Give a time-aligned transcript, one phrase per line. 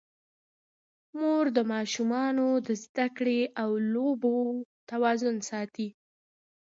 [1.19, 4.37] مور د ماشومانو د زده کړې او لوبو
[4.89, 5.87] توازن ساتي.